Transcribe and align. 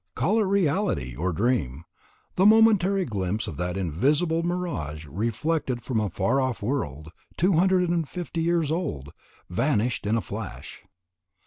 Call 0.15 0.39
it 0.39 0.45
reality 0.45 1.15
or 1.15 1.31
dream, 1.31 1.83
the 2.35 2.43
momentary 2.47 3.05
glimpse 3.05 3.47
of 3.47 3.57
that 3.57 3.77
invisible 3.77 4.41
mirage 4.41 5.05
reflected 5.05 5.83
from 5.83 5.99
a 5.99 6.09
far 6.09 6.41
off 6.41 6.63
world, 6.63 7.11
250 7.37 8.41
years 8.41 8.71
old, 8.71 9.13
vanished 9.47 10.07
in 10.07 10.17
a 10.17 10.21
flash. 10.21 10.81